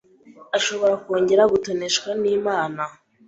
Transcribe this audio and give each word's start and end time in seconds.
ashobora 0.57 0.93
kongera 1.03 1.43
gutoneshwa 1.53 2.09
n’Imana. 2.21 2.81